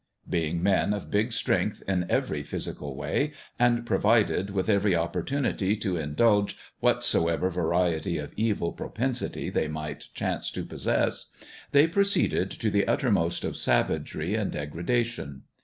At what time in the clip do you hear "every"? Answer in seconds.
2.09-2.41, 4.67-4.95